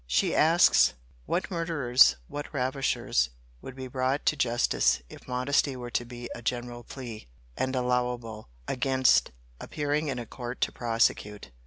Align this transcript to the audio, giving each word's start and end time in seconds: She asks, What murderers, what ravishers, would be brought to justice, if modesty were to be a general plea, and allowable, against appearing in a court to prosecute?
She 0.07 0.33
asks, 0.33 0.95
What 1.27 1.51
murderers, 1.51 2.15
what 2.27 2.51
ravishers, 2.51 3.29
would 3.61 3.75
be 3.75 3.85
brought 3.87 4.25
to 4.25 4.35
justice, 4.35 5.03
if 5.09 5.27
modesty 5.27 5.75
were 5.75 5.91
to 5.91 6.03
be 6.03 6.27
a 6.33 6.41
general 6.41 6.83
plea, 6.83 7.27
and 7.55 7.75
allowable, 7.75 8.49
against 8.67 9.29
appearing 9.59 10.07
in 10.07 10.17
a 10.17 10.25
court 10.25 10.59
to 10.61 10.71
prosecute? 10.71 11.51